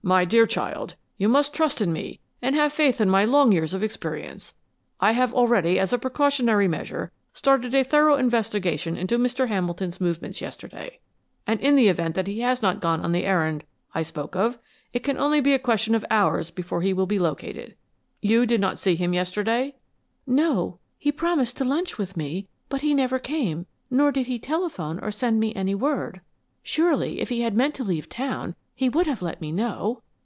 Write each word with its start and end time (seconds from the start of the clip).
"My 0.00 0.24
dear 0.24 0.46
child, 0.46 0.94
you 1.18 1.28
must 1.28 1.52
trust 1.52 1.82
in 1.82 1.92
me 1.92 2.18
and 2.40 2.54
have 2.54 2.72
faith 2.72 2.98
in 2.98 3.10
my 3.10 3.26
long 3.26 3.52
years 3.52 3.74
of 3.74 3.82
experience. 3.82 4.54
I 5.00 5.12
have 5.12 5.34
already, 5.34 5.78
as 5.78 5.92
a 5.92 5.98
precautionary 5.98 6.66
measure, 6.66 7.12
started 7.34 7.74
a 7.74 7.84
thorough 7.84 8.16
investigation 8.16 8.96
into 8.96 9.18
Mr. 9.18 9.48
Hamilton's 9.48 10.00
movements 10.00 10.40
yesterday, 10.40 11.00
and 11.46 11.60
in 11.60 11.76
the 11.76 11.88
event 11.88 12.14
that 12.14 12.26
he 12.26 12.40
has 12.40 12.62
not 12.62 12.80
gone 12.80 13.02
on 13.02 13.12
the 13.12 13.26
errand 13.26 13.64
I 13.94 14.02
spoke 14.02 14.34
of, 14.34 14.58
it 14.94 15.00
can 15.00 15.18
only 15.18 15.42
be 15.42 15.52
a 15.52 15.58
question 15.58 15.94
of 15.94 16.06
hours 16.10 16.48
before 16.50 16.80
he 16.80 16.94
will 16.94 17.04
be 17.06 17.18
located. 17.18 17.74
You 18.22 18.46
did 18.46 18.62
not 18.62 18.78
see 18.78 18.94
him 18.96 19.12
yesterday?" 19.12 19.74
"No. 20.26 20.78
He 20.96 21.12
promised 21.12 21.58
to 21.58 21.66
lunch 21.66 21.98
with 21.98 22.16
me, 22.16 22.48
but 22.70 22.80
he 22.80 22.94
never 22.94 23.18
came 23.18 23.66
nor 23.90 24.10
did 24.10 24.24
he 24.26 24.38
telephone 24.38 25.00
or 25.00 25.10
send 25.10 25.38
me 25.38 25.54
any 25.54 25.74
word. 25.74 26.22
Surely, 26.62 27.20
if 27.20 27.28
he 27.28 27.42
had 27.42 27.54
meant 27.54 27.74
to 27.74 27.84
leave 27.84 28.08
town 28.08 28.54
he 28.74 28.88
would 28.88 29.08
have 29.08 29.20
let 29.20 29.40
me 29.40 29.50
know!" 29.50 30.00